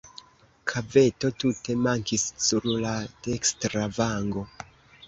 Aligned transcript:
Kaveto 0.71 1.29
tute 1.43 1.75
mankis 1.83 2.27
sur 2.47 2.67
la 2.87 2.95
dekstra 3.29 3.89
vango. 4.01 4.51